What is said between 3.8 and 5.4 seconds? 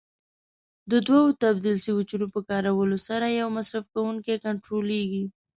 کوونکی کنټرولېږي.